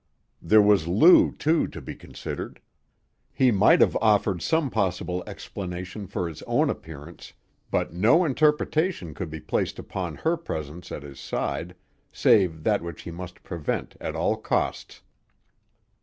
[0.41, 2.59] There was Lou, too, to be considered.
[3.31, 7.33] He might have offered some possible explanation for his own appearance,
[7.69, 11.75] but no interpretation could be placed upon her presence at his side
[12.11, 15.03] save that which he must prevent at all costs.